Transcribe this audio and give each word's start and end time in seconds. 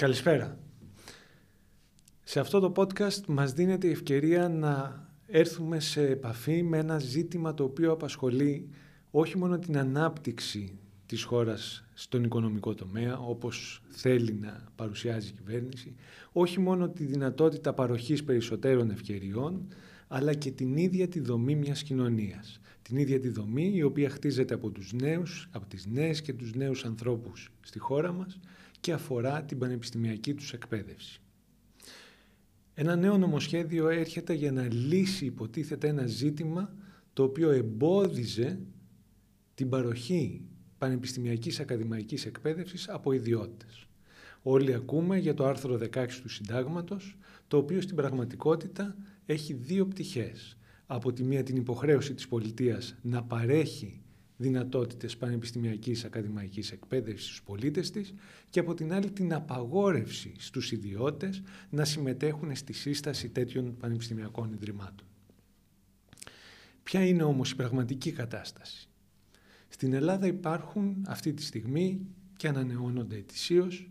Καλησπέρα. 0.00 0.58
Σε 2.22 2.40
αυτό 2.40 2.60
το 2.60 2.72
podcast 2.76 3.24
μας 3.26 3.52
δίνεται 3.52 3.86
η 3.86 3.90
ευκαιρία 3.90 4.48
να 4.48 5.04
έρθουμε 5.26 5.80
σε 5.80 6.06
επαφή 6.06 6.62
με 6.62 6.78
ένα 6.78 6.98
ζήτημα 6.98 7.54
το 7.54 7.64
οποίο 7.64 7.92
απασχολεί 7.92 8.68
όχι 9.10 9.38
μόνο 9.38 9.58
την 9.58 9.78
ανάπτυξη 9.78 10.78
της 11.06 11.22
χώρας 11.22 11.84
στον 11.94 12.24
οικονομικό 12.24 12.74
τομέα, 12.74 13.18
όπως 13.18 13.82
θέλει 13.88 14.32
να 14.32 14.64
παρουσιάζει 14.76 15.28
η 15.28 15.32
κυβέρνηση, 15.32 15.94
όχι 16.32 16.60
μόνο 16.60 16.88
τη 16.88 17.04
δυνατότητα 17.04 17.72
παροχής 17.72 18.24
περισσότερων 18.24 18.90
ευκαιριών, 18.90 19.66
αλλά 20.08 20.34
και 20.34 20.50
την 20.50 20.76
ίδια 20.76 21.08
τη 21.08 21.20
δομή 21.20 21.54
μιας 21.54 21.82
κοινωνίας. 21.82 22.60
Την 22.82 22.96
ίδια 22.96 23.20
τη 23.20 23.28
δομή 23.28 23.72
η 23.74 23.82
οποία 23.82 24.10
χτίζεται 24.10 24.54
από 24.54 24.70
τους 24.70 24.92
νέους, 24.92 25.48
από 25.50 25.66
τις 25.66 25.86
νέες 25.86 26.22
και 26.22 26.32
τους 26.32 26.54
νέους 26.54 26.84
ανθρώπους 26.84 27.50
στη 27.60 27.78
χώρα 27.78 28.12
μας 28.12 28.38
και 28.80 28.92
αφορά 28.92 29.42
την 29.42 29.58
πανεπιστημιακή 29.58 30.34
τους 30.34 30.52
εκπαίδευση. 30.52 31.20
Ένα 32.74 32.96
νέο 32.96 33.18
νομοσχέδιο 33.18 33.88
έρχεται 33.88 34.32
για 34.32 34.52
να 34.52 34.72
λύσει 34.72 35.24
υποτίθεται 35.24 35.88
ένα 35.88 36.06
ζήτημα 36.06 36.74
το 37.12 37.22
οποίο 37.22 37.50
εμπόδιζε 37.50 38.60
την 39.54 39.68
παροχή 39.68 40.44
πανεπιστημιακής 40.78 41.60
ακαδημαϊκής 41.60 42.26
εκπαίδευσης 42.26 42.88
από 42.88 43.12
ιδιώτες. 43.12 43.86
Όλοι 44.42 44.74
ακούμε 44.74 45.18
για 45.18 45.34
το 45.34 45.46
άρθρο 45.46 45.78
16 45.94 46.06
του 46.22 46.28
Συντάγματος, 46.28 47.16
το 47.48 47.56
οποίο 47.56 47.80
στην 47.80 47.96
πραγματικότητα 47.96 48.96
έχει 49.26 49.52
δύο 49.52 49.86
πτυχές. 49.86 50.56
Από 50.86 51.12
τη 51.12 51.22
μία 51.24 51.42
την 51.42 51.56
υποχρέωση 51.56 52.14
της 52.14 52.28
πολιτείας 52.28 52.94
να 53.02 53.22
παρέχει 53.22 54.00
δυνατότητες 54.40 55.16
πανεπιστημιακής 55.16 56.04
ακαδημαϊκής 56.04 56.72
εκπαίδευσης 56.72 57.26
στους 57.26 57.42
πολίτες 57.42 57.90
της 57.90 58.14
και 58.50 58.60
από 58.60 58.74
την 58.74 58.92
άλλη 58.92 59.10
την 59.10 59.34
απαγόρευση 59.34 60.34
στους 60.38 60.72
ιδιώτες 60.72 61.42
να 61.70 61.84
συμμετέχουν 61.84 62.56
στη 62.56 62.72
σύσταση 62.72 63.28
τέτοιων 63.28 63.76
πανεπιστημιακών 63.76 64.52
ιδρυμάτων. 64.52 65.06
Ποια 66.82 67.06
είναι 67.06 67.22
όμως 67.22 67.50
η 67.50 67.56
πραγματική 67.56 68.12
κατάσταση; 68.12 68.88
Στην 69.68 69.92
Ελλάδα 69.92 70.26
υπάρχουν 70.26 71.04
αυτή 71.08 71.32
τη 71.32 71.42
στιγμή 71.42 72.00
και 72.36 72.48
ανανεώνονται 72.48 73.16
ετησίως 73.16 73.90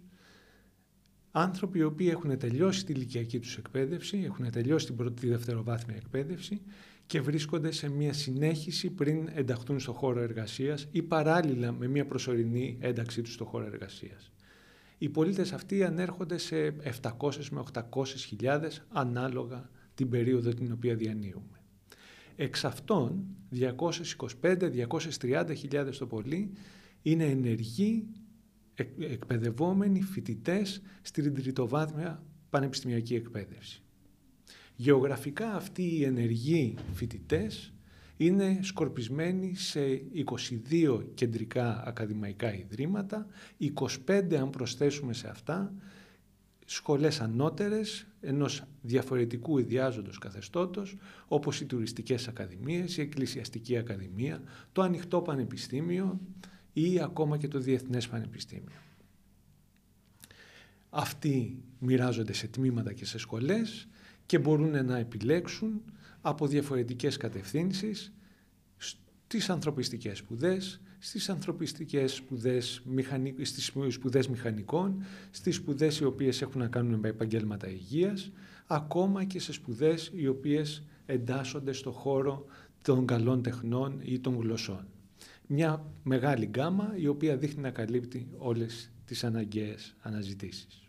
άνθρωποι 1.32 1.80
οι 1.80 1.84
οποίοι 1.84 2.08
έχουν 2.12 2.38
τελειώσει 2.38 2.86
τη 2.86 2.94
ηλικιακή 2.94 3.40
τους 3.40 3.58
εκπαίδευση, 3.58 4.22
έχουν 4.26 4.52
τελειώσει 4.52 4.86
την 4.86 4.96
πρώτη 4.96 5.28
δευτεροβάθμια 5.28 5.96
εκπαίδευση 5.96 6.62
και 7.10 7.22
βρίσκονται 7.22 7.72
σε 7.72 7.90
μια 7.90 8.14
συνέχιση 8.14 8.90
πριν 8.90 9.30
ενταχθούν 9.34 9.80
στο 9.80 9.94
χώρο 9.94 10.22
εργασίας 10.22 10.88
ή 10.92 11.02
παράλληλα 11.02 11.72
με 11.72 11.88
μια 11.88 12.06
προσωρινή 12.06 12.78
ένταξή 12.80 13.22
τους 13.22 13.34
στο 13.34 13.46
χώρο 13.46 13.66
εργασίας. 13.66 14.32
Οι 14.98 15.10
πολίτες 15.10 15.54
αυτοί 15.54 15.84
ανέρχονται 15.84 16.38
σε 16.38 16.76
700 17.02 17.50
με 17.52 17.64
800 17.74 18.06
χιλιάδες 18.06 18.86
ανάλογα 18.90 19.70
την 19.94 20.10
περίοδο 20.10 20.54
την 20.54 20.72
οποία 20.72 20.96
διανύουμε. 20.96 21.62
Εξ 22.36 22.66
αυτών 22.66 23.26
225-230 24.42 25.56
χιλιάδες 25.56 25.98
το 25.98 26.08
πολύ 26.08 26.52
είναι 27.02 27.26
ενεργοί 27.26 28.08
εκπαιδευόμενοι 29.00 30.02
φοιτητές 30.02 30.82
στην 31.02 31.34
τριτοβάθμια 31.34 32.24
πανεπιστημιακή 32.50 33.16
εκπαίδευση. 33.16 33.84
Γεωγραφικά 34.82 35.56
αυτοί 35.56 35.84
οι 35.84 36.04
ενεργοί 36.04 36.76
φοιτητές 36.94 37.74
είναι 38.18 38.60
σκορπισμένοι 38.62 39.56
σε 39.56 39.80
22 40.72 41.04
κεντρικά 41.14 41.84
ακαδημαϊκά 41.86 42.56
ιδρύματα, 42.56 43.28
25 44.08 44.36
αν 44.36 44.50
προσθέσουμε 44.50 45.14
σε 45.14 45.28
αυτά, 45.28 45.74
σχολές 46.66 47.22
ανώτερες 47.22 48.08
ενός 48.22 48.64
διαφορετικού 48.82 49.58
ιδιάζοντος 49.58 50.18
καθεστώτος, 50.18 50.98
όπως 51.28 51.62
οι 51.62 51.66
τουριστικές 51.66 52.28
ακαδημίες, 52.28 52.98
η 52.98 53.02
εκκλησιαστική 53.02 53.78
ακαδημία, 53.78 54.42
το 54.72 54.82
ανοιχτό 54.82 55.22
πανεπιστήμιο 55.22 56.20
ή 56.74 57.00
ακόμα 57.00 57.38
και 57.38 57.48
το 57.48 57.60
Διεθνές 57.60 58.08
Πανεπιστήμιο. 58.08 58.82
Αυτοί 60.90 61.64
μοιράζονται 61.80 62.34
σε 62.34 62.48
τμήματα 62.48 62.94
και 62.94 63.06
σε 63.06 63.18
σχολές 63.18 63.88
και 64.30 64.40
μπορούν 64.40 64.86
να 64.86 64.98
επιλέξουν 64.98 65.82
από 66.22 66.48
διαφορετικές 66.48 67.18
κατευθύνσεις 67.18 68.14
στις 68.78 69.50
ανθρωπιστικές 69.50 70.18
σπουδές, 70.18 70.82
στις 71.00 71.30
ανθρωπιστικές 71.30 72.14
σπουδές, 72.14 72.84
στις 73.42 73.74
σπουδές 73.90 74.28
μηχανικών, 74.28 75.04
στις 75.32 75.56
σπουδές 75.56 76.00
οι 76.00 76.04
οποίες 76.04 76.42
έχουν 76.42 76.62
να 76.62 76.68
κάνουν 76.68 77.00
με 77.00 77.08
επαγγέλματα 77.08 77.70
υγείας, 77.70 78.32
ακόμα 78.68 79.24
και 79.24 79.40
σε 79.40 79.54
σπουδές 79.54 80.12
οι 80.16 80.28
οποίες 80.28 80.84
εντάσσονται 81.06 81.72
στο 81.72 81.92
χώρο 81.92 82.46
των 82.82 83.06
καλών 83.06 83.42
τεχνών 83.42 84.00
ή 84.04 84.20
των 84.20 84.40
γλωσσών. 84.40 84.88
Μια 85.48 85.86
μεγάλη 86.04 86.46
γκάμα 86.46 86.94
η 86.96 87.08
οποία 87.08 87.38
δείχνει 87.38 87.62
να 87.62 87.72
καλύπτει 87.72 88.28
όλες 88.38 88.92
τις 89.06 89.24
αναγκαίες 89.24 89.96
αναζητήσεις. 90.02 90.89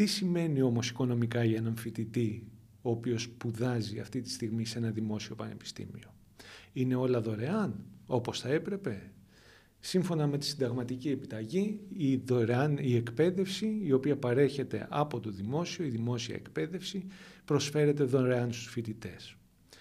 Τι 0.00 0.06
σημαίνει 0.06 0.62
όμως 0.62 0.88
οικονομικά 0.88 1.44
για 1.44 1.56
έναν 1.56 1.76
φοιτητή 1.76 2.46
ο 2.82 2.90
οποίος 2.90 3.22
σπουδάζει 3.22 3.98
αυτή 3.98 4.20
τη 4.20 4.30
στιγμή 4.30 4.64
σε 4.66 4.78
ένα 4.78 4.90
δημόσιο 4.90 5.34
πανεπιστήμιο; 5.34 6.14
Είναι 6.72 6.94
όλα 6.94 7.20
δωρεάν 7.20 7.84
όπως 8.06 8.40
θα 8.40 8.48
έπρεπε; 8.48 9.10
Σύμφωνα 9.80 10.26
με 10.26 10.38
τη 10.38 10.44
συνταγματική 10.44 11.08
επιταγή, 11.08 11.80
η 11.96 12.16
δωρεάν, 12.16 12.78
η 12.80 12.96
εκπαίδευση 12.96 13.80
η 13.82 13.92
οποία 13.92 14.16
παρέχεται 14.16 14.86
από 14.90 15.20
το 15.20 15.30
δημόσιο, 15.30 15.84
η 15.84 15.88
δημόσια 15.88 16.34
εκπαίδευση 16.34 17.04
προσφέρεται 17.44 18.04
δωρεάν 18.04 18.52
στους 18.52 18.72
φοιτητές. 18.72 19.36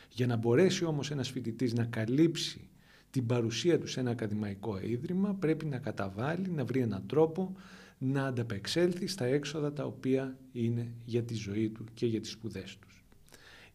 Για 0.10 0.28
να 0.28 0.36
μπορέσει 0.36 0.86
όμως 0.86 1.12
ένας 1.12 1.30
φοιτητής 1.30 1.74
να 1.74 1.86
καλύψει 1.86 2.70
την 3.10 3.26
παρουσία 3.26 3.80
του 3.80 3.88
σε 3.88 4.00
ένα 4.00 4.12
ακαδημαϊκό 4.12 4.80
ίδρυμα 4.80 5.34
πρέπει 5.34 5.66
να 5.66 5.78
καταβάλει, 5.78 6.50
να 6.50 6.66
βρει 6.66 6.80
έναν 6.80 7.04
τρόπο 7.08 7.56
να 8.00 8.26
ανταπεξέλθει 8.26 9.08
στα 9.08 9.26
έξοδα 9.26 9.74
τα 9.74 9.86
οποία 9.86 10.38
είναι 10.52 10.94
για 11.06 11.24
τη 11.24 11.34
ζωή 11.34 11.70
του 11.70 11.84
και 11.94 12.06
για 12.06 12.22
τις 12.22 12.32
σπουδές 12.32 12.78
τους. 12.78 13.04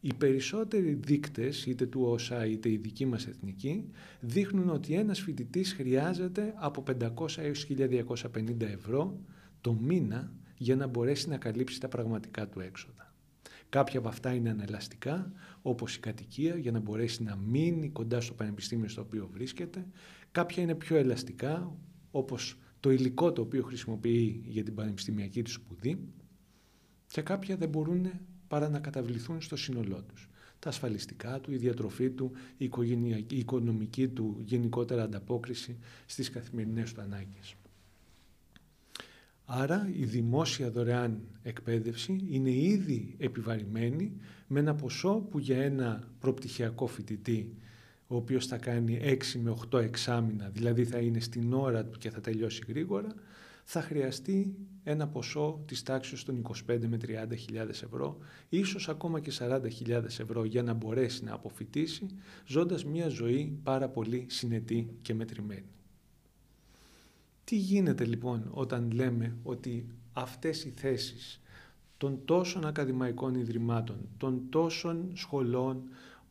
Οι 0.00 0.14
περισσότεροι 0.14 0.92
δείκτες, 0.92 1.66
είτε 1.66 1.86
του 1.86 2.00
ΩΣΑ 2.02 2.46
είτε 2.46 2.70
η 2.70 2.76
δική 2.76 3.06
μας 3.06 3.26
εθνική, 3.26 3.90
δείχνουν 4.20 4.70
ότι 4.70 4.94
ένας 4.94 5.20
φοιτητής 5.20 5.72
χρειάζεται 5.72 6.54
από 6.56 6.82
500 6.82 7.38
έως 7.42 7.64
1250 7.64 8.60
ευρώ 8.60 9.20
το 9.60 9.74
μήνα 9.74 10.32
για 10.56 10.76
να 10.76 10.86
μπορέσει 10.86 11.28
να 11.28 11.36
καλύψει 11.36 11.80
τα 11.80 11.88
πραγματικά 11.88 12.48
του 12.48 12.60
έξοδα. 12.60 13.14
Κάποια 13.68 13.98
από 13.98 14.08
αυτά 14.08 14.34
είναι 14.34 14.50
ανελαστικά, 14.50 15.32
όπως 15.62 15.96
η 15.96 16.00
κατοικία, 16.00 16.56
για 16.56 16.72
να 16.72 16.80
μπορέσει 16.80 17.22
να 17.22 17.36
μείνει 17.36 17.88
κοντά 17.88 18.20
στο 18.20 18.34
πανεπιστήμιο 18.34 18.88
στο 18.88 19.00
οποίο 19.00 19.28
βρίσκεται. 19.32 19.86
Κάποια 20.32 20.62
είναι 20.62 20.74
πιο 20.74 20.96
ελαστικά, 20.96 21.76
όπως 22.10 22.58
το 22.84 22.90
υλικό 22.90 23.32
το 23.32 23.42
οποίο 23.42 23.62
χρησιμοποιεί 23.62 24.42
για 24.46 24.62
την 24.62 24.74
πανεπιστημιακή 24.74 25.42
τους 25.42 25.52
σπουδή 25.52 25.98
και 27.06 27.22
κάποια 27.22 27.56
δεν 27.56 27.68
μπορούν 27.68 28.10
παρά 28.48 28.68
να 28.68 28.78
καταβληθούν 28.78 29.40
στο 29.40 29.56
σύνολό 29.56 30.02
τους. 30.02 30.28
Τα 30.58 30.68
ασφαλιστικά 30.68 31.40
του, 31.40 31.52
η 31.52 31.56
διατροφή 31.56 32.10
του, 32.10 32.32
η, 32.56 32.70
η 33.28 33.38
οικονομική 33.38 34.08
του 34.08 34.36
γενικότερα 34.44 35.02
ανταπόκριση 35.02 35.78
στις 36.06 36.30
καθημερινές 36.30 36.92
του 36.92 37.00
ανάγκες. 37.00 37.54
Άρα 39.44 39.90
η 39.96 40.04
δημόσια 40.04 40.70
δωρεάν 40.70 41.20
εκπαίδευση 41.42 42.24
είναι 42.28 42.50
ήδη 42.50 43.14
επιβαρημένη 43.18 44.12
με 44.46 44.60
ένα 44.60 44.74
ποσό 44.74 45.14
που 45.30 45.38
για 45.38 45.62
ένα 45.62 46.08
προπτυχιακό 46.20 46.86
φοιτητή 46.86 47.54
ο 48.14 48.16
οποίος 48.16 48.46
θα 48.46 48.56
κάνει 48.56 49.00
6 49.02 49.16
με 49.42 49.54
8 49.70 49.78
εξάμηνα, 49.82 50.50
δηλαδή 50.52 50.84
θα 50.84 50.98
είναι 50.98 51.20
στην 51.20 51.52
ώρα 51.52 51.84
του 51.84 51.98
και 51.98 52.10
θα 52.10 52.20
τελειώσει 52.20 52.62
γρήγορα, 52.68 53.14
θα 53.64 53.80
χρειαστεί 53.80 54.54
ένα 54.84 55.08
ποσό 55.08 55.62
της 55.66 55.82
τάξης 55.82 56.22
των 56.22 56.42
25 56.68 56.78
με 56.86 56.98
30 57.30 57.36
χιλιάδες 57.38 57.82
ευρώ, 57.82 58.18
ίσως 58.48 58.88
ακόμα 58.88 59.20
και 59.20 59.32
40 59.38 59.60
χιλιάδες 59.70 60.20
ευρώ 60.20 60.44
για 60.44 60.62
να 60.62 60.72
μπορέσει 60.72 61.24
να 61.24 61.32
αποφυτίσει, 61.32 62.06
ζώντας 62.46 62.84
μια 62.84 63.08
ζωή 63.08 63.58
πάρα 63.62 63.88
πολύ 63.88 64.26
συνετή 64.28 64.96
και 65.02 65.14
μετρημένη. 65.14 65.70
Τι 67.44 67.56
γίνεται 67.56 68.04
λοιπόν 68.04 68.48
όταν 68.50 68.90
λέμε 68.90 69.36
ότι 69.42 69.86
αυτές 70.12 70.64
οι 70.64 70.72
θέσεις 70.76 71.40
των 71.96 72.20
τόσων 72.24 72.66
ακαδημαϊκών 72.66 73.34
ιδρυμάτων, 73.34 74.08
των 74.16 74.42
τόσων 74.50 75.10
σχολών, 75.14 75.82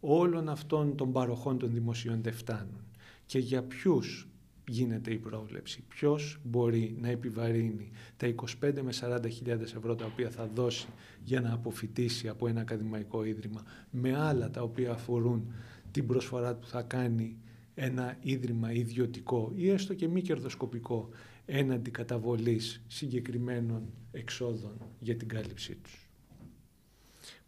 όλων 0.05 0.49
αυτών 0.49 0.95
των 0.95 1.11
παροχών 1.11 1.57
των 1.57 1.71
δημοσίων 1.71 2.21
δεν 2.21 2.33
φτάνουν. 2.33 2.85
Και 3.25 3.39
για 3.39 3.63
ποιους 3.63 4.27
γίνεται 4.67 5.11
η 5.11 5.17
πρόβλεψη, 5.17 5.83
ποιος 5.87 6.39
μπορεί 6.43 6.95
να 7.01 7.09
επιβαρύνει 7.09 7.91
τα 8.17 8.33
25 8.61 8.81
με 8.81 8.93
40 8.99 9.29
χιλιάδες 9.29 9.73
ευρώ 9.73 9.95
τα 9.95 10.05
οποία 10.05 10.29
θα 10.29 10.49
δώσει 10.53 10.87
για 11.23 11.41
να 11.41 11.53
αποφυτίσει 11.53 12.27
από 12.27 12.47
ένα 12.47 12.61
ακαδημαϊκό 12.61 13.23
ίδρυμα 13.23 13.63
με 13.89 14.17
άλλα 14.17 14.49
τα 14.49 14.61
οποία 14.61 14.91
αφορούν 14.91 15.53
την 15.91 16.07
προσφορά 16.07 16.55
που 16.55 16.67
θα 16.67 16.81
κάνει 16.81 17.37
ένα 17.75 18.17
ίδρυμα 18.21 18.71
ιδιωτικό 18.71 19.51
ή 19.55 19.69
έστω 19.69 19.93
και 19.93 20.07
μη 20.07 20.21
κερδοσκοπικό 20.21 21.09
έναντι 21.45 21.91
καταβολής 21.91 22.81
συγκεκριμένων 22.87 23.93
εξόδων 24.11 24.77
για 24.99 25.15
την 25.15 25.27
κάλυψή 25.27 25.75
τους; 25.75 26.09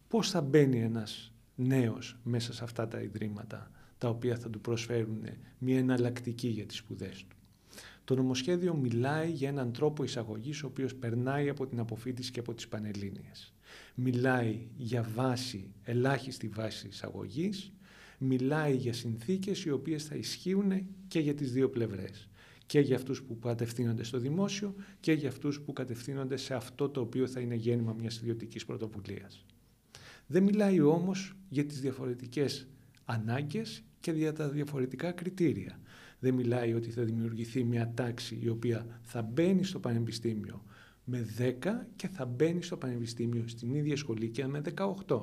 Πώς 0.08 0.30
θα 0.30 0.40
μπαίνει 0.40 0.80
ένας 0.80 1.30
νέος 1.56 2.18
μέσα 2.22 2.52
σε 2.52 2.64
αυτά 2.64 2.88
τα 2.88 3.00
ιδρύματα 3.00 3.70
τα 3.98 4.08
οποία 4.08 4.36
θα 4.36 4.50
του 4.50 4.60
προσφέρουν 4.60 5.22
μια 5.58 5.78
εναλλακτική 5.78 6.48
για 6.48 6.66
τις 6.66 6.76
σπουδές 6.76 7.24
του. 7.28 7.36
Το 8.04 8.14
νομοσχέδιο 8.14 8.74
μιλάει 8.74 9.30
για 9.30 9.48
έναν 9.48 9.72
τρόπο 9.72 10.04
εισαγωγής 10.04 10.62
ο 10.62 10.66
οποίος 10.66 10.94
περνάει 10.94 11.48
από 11.48 11.66
την 11.66 11.78
αποφύτιση 11.78 12.30
και 12.30 12.40
από 12.40 12.54
τις 12.54 12.68
Πανελλήνιες. 12.68 13.54
Μιλάει 13.94 14.68
για 14.76 15.02
βάση, 15.14 15.72
ελάχιστη 15.82 16.48
βάση 16.48 16.86
εισαγωγής, 16.88 17.72
μιλάει 18.18 18.76
για 18.76 18.92
συνθήκες 18.92 19.64
οι 19.64 19.70
οποίες 19.70 20.04
θα 20.04 20.14
ισχύουν 20.14 20.86
και 21.08 21.20
για 21.20 21.34
τις 21.34 21.52
δύο 21.52 21.70
πλευρές. 21.70 22.28
Και 22.66 22.80
για 22.80 22.96
αυτούς 22.96 23.22
που 23.22 23.38
κατευθύνονται 23.38 24.02
στο 24.02 24.18
δημόσιο 24.18 24.74
και 25.00 25.12
για 25.12 25.28
αυτούς 25.28 25.60
που 25.60 25.72
κατευθύνονται 25.72 26.36
σε 26.36 26.54
αυτό 26.54 26.88
το 26.88 27.00
οποίο 27.00 27.26
θα 27.26 27.40
είναι 27.40 27.54
γέννημα 27.54 27.94
μιας 27.98 28.16
ιδιωτικής 28.16 28.64
πρωτοβουλίας. 28.64 29.44
Δεν 30.26 30.42
μιλάει 30.42 30.80
όμως 30.80 31.36
για 31.48 31.64
τις 31.66 31.80
διαφορετικές 31.80 32.68
ανάγκες 33.04 33.82
και 34.00 34.10
για 34.10 34.32
τα 34.32 34.48
διαφορετικά 34.48 35.12
κριτήρια. 35.12 35.80
Δεν 36.18 36.34
μιλάει 36.34 36.74
ότι 36.74 36.90
θα 36.90 37.02
δημιουργηθεί 37.02 37.64
μια 37.64 37.92
τάξη 37.94 38.38
η 38.42 38.48
οποία 38.48 38.86
θα 39.02 39.22
μπαίνει 39.22 39.64
στο 39.64 39.78
πανεπιστήμιο 39.78 40.64
με 41.04 41.26
10 41.38 41.52
και 41.96 42.08
θα 42.08 42.24
μπαίνει 42.24 42.62
στο 42.62 42.76
πανεπιστήμιο 42.76 43.48
στην 43.48 43.74
ίδια 43.74 43.96
σχολή 43.96 44.28
και 44.28 44.46
με 44.46 44.62
18. 45.06 45.20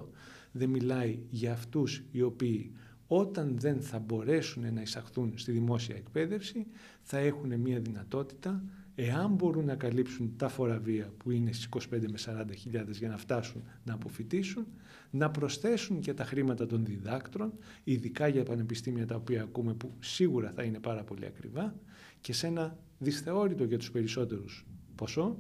Δεν 0.52 0.70
μιλάει 0.70 1.20
για 1.30 1.52
αυτούς 1.52 2.04
οι 2.12 2.22
οποίοι 2.22 2.72
όταν 3.16 3.56
δεν 3.60 3.82
θα 3.82 4.00
μπορέσουν 4.00 4.74
να 4.74 4.82
εισαχθούν 4.82 5.38
στη 5.38 5.52
δημόσια 5.52 5.96
εκπαίδευση 5.96 6.68
θα 7.02 7.18
έχουν 7.18 7.60
μια 7.60 7.80
δυνατότητα 7.80 8.64
εάν 8.96 9.32
μπορούν 9.34 9.66
να 9.66 9.76
καλύψουν 9.76 10.34
τα 10.38 10.50
φοραβία 10.50 11.14
που 11.18 11.32
είναι 11.32 11.52
στις 11.52 11.70
25 11.72 11.82
με 11.90 12.46
40 12.50 12.56
χιλιάδες 12.58 12.98
για 12.98 13.10
να 13.10 13.18
φτάσουν 13.18 13.64
να 13.84 13.94
αποφυτίσουν, 13.94 14.66
να 15.10 15.32
προσθέσουν 15.32 16.00
και 16.00 16.14
τα 16.14 16.26
χρήματα 16.26 16.66
των 16.66 16.86
διδάκτρων, 16.86 17.54
ειδικά 17.84 18.28
για 18.28 18.44
πανεπιστήμια 18.44 19.06
τα 19.06 19.16
οποία 19.16 19.42
ακούμε 19.42 19.74
που 19.74 19.94
σίγουρα 20.00 20.52
θα 20.56 20.64
είναι 20.64 20.80
πάρα 20.80 21.04
πολύ 21.04 21.26
ακριβά 21.26 21.76
και 22.22 22.34
σε 22.34 22.48
ένα 22.48 22.78
δυσθεώρητο 22.98 23.64
για 23.64 23.78
τους 23.78 23.92
περισσότερους 23.92 24.66
ποσό 24.96 25.38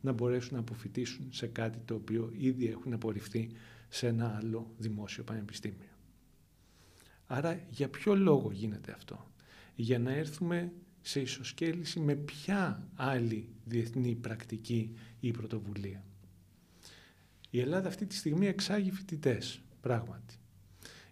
να 0.00 0.12
μπορέσουν 0.12 0.54
να 0.54 0.60
αποφυτίσουν 0.60 1.26
σε 1.30 1.46
κάτι 1.46 1.78
το 1.84 1.94
οποίο 1.94 2.30
ήδη 2.38 2.66
έχουν 2.66 2.92
απορριφθεί 2.92 3.50
σε 3.88 4.06
ένα 4.06 4.38
άλλο 4.42 4.74
δημόσιο 4.78 5.24
πανεπιστήμιο. 5.24 5.89
Άρα 7.32 7.60
για 7.70 7.88
ποιο 7.88 8.14
λόγο 8.14 8.50
γίνεται 8.52 8.92
αυτό; 8.92 9.30
Για 9.74 9.98
να 9.98 10.12
έρθουμε 10.12 10.72
σε 11.00 11.20
ισοσκέληση 11.20 12.00
με 12.00 12.14
ποια 12.14 12.88
άλλη 12.94 13.48
διεθνή 13.64 14.14
πρακτική 14.14 14.94
ή 15.20 15.30
πρωτοβουλία. 15.30 16.04
Η 17.50 17.60
Ελλάδα 17.60 17.88
αυτή 17.88 18.06
τη 18.06 18.14
στιγμή 18.14 18.46
εξάγει 18.46 18.90
φοιτητές, 18.90 19.60
πράγματι. 19.80 20.34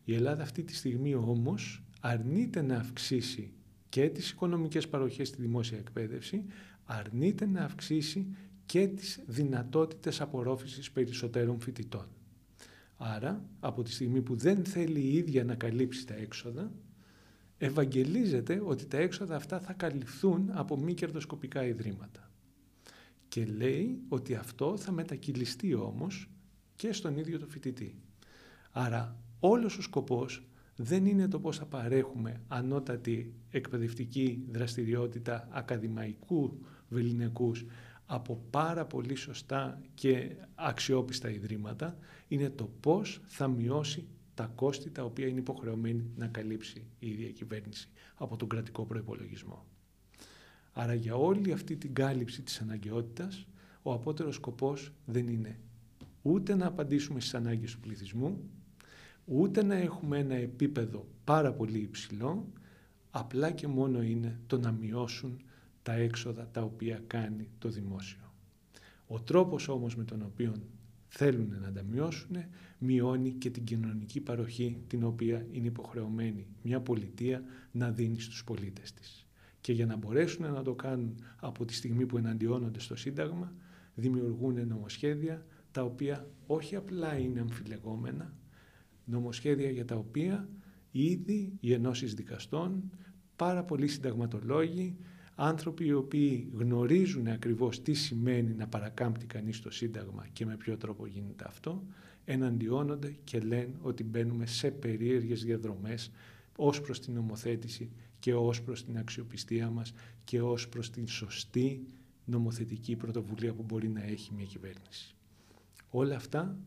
Η 0.05 0.15
Ελλάδα 0.15 0.43
αυτή 0.43 0.62
τη 0.62 0.75
στιγμή 0.75 1.15
όμως 1.15 1.82
αρνείται 2.00 2.62
να 2.62 2.76
αυξήσει 2.76 3.53
και 3.88 4.09
τις 4.09 4.31
οικονομικές 4.31 4.88
παροχές 4.88 5.29
στη 5.29 5.41
δημόσια 5.41 5.79
εκπαίδευση, 5.79 6.44
αρνείται 6.85 7.47
να 7.47 7.61
αυξήσει 7.61 8.26
και 8.67 8.88
τις 8.88 9.20
δυνατότητες 9.26 10.20
απορρόφησης 10.20 10.91
περισσότερων 10.91 11.61
φοιτητών. 11.61 12.06
Άρα, 13.00 13.45
από 13.61 13.83
τη 13.83 13.93
στιγμή 13.93 14.23
που 14.23 14.37
δεν 14.37 14.65
θέλει 14.65 15.00
η 15.00 15.17
ίδια 15.17 15.45
να 15.45 15.55
καλύψει 15.55 16.06
τα 16.06 16.15
έξοδα, 16.15 16.73
ευαγγελίζεται 17.59 18.62
ότι 18.65 18.87
τα 18.87 18.97
έξοδα 18.97 19.37
αυτά 19.37 19.61
θα 19.61 19.73
καλυφθούν 19.73 20.50
από 20.53 20.77
μη 20.77 20.95
κερδοσκοπικά 20.95 21.65
ιδρύματα. 21.65 22.31
Και 23.29 23.47
λέει 23.47 24.00
ότι 24.09 24.35
αυτό 24.35 24.77
θα 24.77 24.93
μετακυλιστεί 24.93 25.75
όμως 25.75 26.31
και 26.77 26.93
στον 26.93 27.17
ίδιο 27.17 27.39
το 27.39 27.47
φοιτητή. 27.47 27.95
Άρα 28.71 29.17
όλος 29.41 29.79
ο 29.79 29.83
σκοπός 29.83 30.47
δεν 30.77 31.06
είναι 31.06 31.29
το 31.29 31.41
πώς 31.41 31.59
θα 31.59 31.67
παρέχουμε 31.67 32.41
ανώτατη 32.49 33.35
εκπαιδευτική 33.51 34.44
δραστηριότητα 34.51 35.49
ακαδημαϊκού 35.51 36.59
βεληνικούς 36.89 37.65
από 38.10 38.44
πάρα 38.50 38.84
πολύ 38.87 39.14
σωστά 39.14 39.81
και 39.94 40.37
αξιόπιστα 40.55 41.31
ιδρύματα, 41.31 41.96
είναι 42.28 42.50
το 42.50 42.70
πώς 42.81 43.20
θα 43.26 43.49
μειώσει 43.49 44.06
τα 44.34 44.52
κόστη 44.55 44.90
τα 44.90 45.05
οποία 45.05 45.26
είναι 45.26 45.38
υποχρεωμένη 45.38 46.10
να 46.16 46.26
καλύψει 46.26 46.87
η 46.99 47.10
ίδια 47.10 47.31
κυβέρνηση 47.31 47.88
από 48.14 48.37
τον 48.37 48.49
κρατικό 48.49 48.84
προϋπολογισμό. 48.84 49.66
Άρα 50.72 50.94
για 50.94 51.14
όλη 51.14 51.52
αυτή 51.52 51.76
την 51.76 51.94
κάλυψη 51.94 52.43
της 52.43 52.60
αναγκαιότητας, 52.60 53.46
ο 53.82 53.93
απότερος 53.93 54.34
σκοπός 54.34 54.93
δεν 55.05 55.28
είναι 55.28 55.58
ούτε 56.22 56.55
να 56.55 56.66
απαντήσουμε 56.66 57.20
στις 57.20 57.34
ανάγκες 57.34 57.72
του 57.72 57.81
πληθυσμού, 57.81 58.50
ούτε 59.25 59.62
να 59.62 59.75
έχουμε 59.75 60.19
ένα 60.19 60.34
επίπεδο 60.34 61.06
πάρα 61.25 61.52
πολύ 61.52 61.78
υψηλό, 61.78 62.52
απλά 63.10 63.50
και 63.50 63.66
μόνο 63.66 64.02
είναι 64.02 64.40
το 64.46 64.58
να 64.58 64.72
μειώσουν 64.72 65.40
τα 65.83 65.93
έξοδα 65.93 66.49
τα 66.53 66.63
οποία 66.63 67.03
κάνει 67.07 67.49
το 67.59 67.69
δημόσιο. 67.69 68.33
Ο 69.07 69.21
τρόπος 69.21 69.69
όμως 69.69 69.97
με 69.97 70.05
τον 70.05 70.23
οποίο 70.23 70.55
θέλουν 71.09 71.61
να 71.61 71.73
τα 71.73 71.83
μειώσουν, 71.83 72.37
μειώνει 72.79 73.31
και 73.31 73.51
την 73.51 73.65
κοινωνική 73.65 74.21
παροχή 74.21 74.83
την 74.87 75.05
οποία 75.05 75.47
είναι 75.51 75.67
υποχρεωμένη 75.67 76.47
μια 76.63 76.81
πολιτεία 76.81 77.43
να 77.73 77.91
δίνει 77.91 78.21
στους 78.21 78.45
πολίτες 78.45 78.93
της. 78.93 79.27
Και 79.61 79.73
για 79.73 79.87
να 79.87 79.97
μπορέσουν 79.97 80.53
να 80.53 80.63
το 80.63 80.75
κάνουν 80.75 81.15
από 81.37 81.65
τη 81.65 81.75
στιγμή 81.75 82.07
που 82.07 82.19
εναντιώνονται 82.19 82.81
στο 82.81 82.97
Σύνταγμα, 82.97 83.53
δημιουργούν 83.95 84.67
νομοσχέδια 84.67 85.47
τα 85.71 85.83
οποία 85.83 86.31
όχι 86.47 86.77
απλά 86.77 87.19
είναι 87.19 87.41
αμφιλεγόμενα, 87.41 88.35
νομοσχέδια 89.05 89.71
για 89.71 89.85
τα 89.85 89.97
οποία 89.97 90.49
ήδη 90.91 91.53
οι 91.61 91.73
ενώσεις 91.73 92.15
δικαστών, 92.15 92.91
πάρα 93.37 93.65
πολλοί 93.65 93.89
συνταγματολόγοι, 93.89 94.97
άνθρωποι 95.40 95.85
οι 95.85 95.93
οποίοι 95.93 96.49
γνωρίζουν 96.55 97.26
ακριβώς 97.26 97.82
τι 97.82 97.94
σημαίνει 97.94 98.55
να 98.55 98.67
παρακάμπτει 98.67 99.26
κανείς 99.26 99.61
το 99.61 99.70
Σύνταγμα 99.70 100.26
και 100.32 100.46
με 100.46 100.56
ποιο 100.56 100.76
τρόπο 100.76 101.06
γίνεται 101.06 101.44
αυτό, 101.46 101.85
εναντιώνονται 102.25 103.17
και 103.25 103.38
λένε 103.40 103.74
ότι 103.81 104.05
μπαίνουμε 104.05 104.46
σε 104.46 104.70
περίεργες 104.70 105.44
διαδρομές 105.44 106.10
ως 106.56 106.81
προς 106.81 107.01
την 107.01 107.15
νομοθέτηση 107.15 107.91
και 108.19 108.34
ως 108.34 108.63
προς 108.63 108.84
την 108.84 108.98
αξιοπιστία 108.98 109.70
μας 109.70 109.93
και 110.24 110.41
ως 110.41 110.69
προς 110.69 110.91
την 110.91 111.08
σωστή 111.08 111.86
νομοθετική 112.24 112.96
πρωτοβουλία 112.96 113.53
που 113.55 113.63
μπορεί 113.63 113.89
να 113.89 114.03
έχει 114.03 114.34
μια 114.34 114.44
κυβέρνηση. 114.44 115.15
Όλα 115.91 116.17
αυτά 116.17 116.58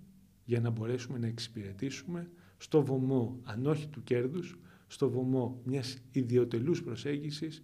για 0.46 0.60
να 0.60 0.70
μπορέσουμε 0.70 1.18
να 1.18 1.28
εξυπηρετήσουμε 1.28 2.30
στο 2.58 2.84
βωμό, 2.84 3.40
αν 3.44 3.66
όχι 3.66 3.88
του 3.88 4.04
κέρδους, 4.04 4.58
στο 4.88 5.10
βωμό 5.10 5.62
μιας 5.64 5.98
ιδιωτελούς 6.12 6.84
προσέγγισης 6.84 7.62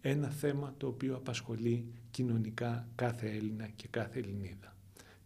ένα 0.00 0.28
θέμα 0.28 0.74
το 0.76 0.86
οποίο 0.86 1.16
απασχολεί 1.16 1.84
κοινωνικά 2.10 2.88
κάθε 2.94 3.30
Έλληνα 3.30 3.66
και 3.66 3.88
κάθε 3.90 4.18
Ελληνίδα. 4.18 4.74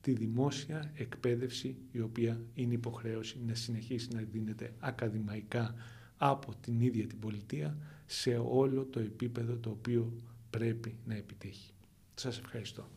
Τη 0.01 0.13
δημόσια 0.13 0.91
εκπαίδευση 0.95 1.77
η 1.93 2.01
οποία 2.01 2.41
είναι 2.55 2.75
υποχρέωση 2.75 3.39
να 3.47 3.55
συνεχίσει 3.55 4.09
να 4.13 4.21
δίνεται 4.21 4.75
ακαδημαϊκά 4.79 5.75
από 6.17 6.55
την 6.61 6.81
ίδια 6.81 7.07
την 7.07 7.19
πολιτεία 7.19 7.77
σε 8.07 8.37
όλο 8.37 8.85
το 8.85 9.01
επίπεδο 9.01 9.57
το 9.57 9.71
οποίο 9.71 10.13
πρέπει 10.51 10.97
να 11.07 11.15
επιτύχει. 11.15 11.73
Σας 12.15 12.39
ευχαριστώ. 12.39 12.89